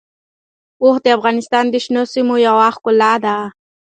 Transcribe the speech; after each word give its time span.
اوښ 0.83 0.95
د 1.03 1.07
افغانستان 1.17 1.65
د 1.69 1.75
شنو 1.83 2.03
سیمو 2.13 2.35
یوه 2.47 2.67
ښکلا 2.75 3.13
ده. 3.25 3.35